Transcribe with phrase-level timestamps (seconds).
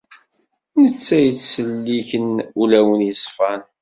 [0.81, 2.29] Netta yettselliken
[2.61, 3.61] ulawen yeṣfan.